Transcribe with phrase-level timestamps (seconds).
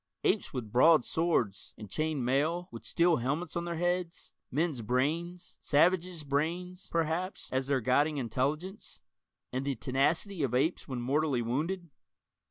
[0.23, 6.23] Apes with broadswords and chained mail, with steel helmets on their heads men's brains, savages'
[6.23, 8.99] brains, perhaps, as their guiding intelligence
[9.53, 11.91] and the tenacity of apes when mortally wounded?